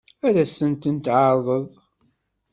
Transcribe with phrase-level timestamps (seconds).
[0.27, 1.67] Ad sen-tent-tɛeṛḍeḍ?